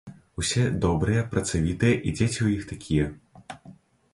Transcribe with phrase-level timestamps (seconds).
[0.43, 3.11] Усе добрыя, працавітыя, і дзеці ў іх такія.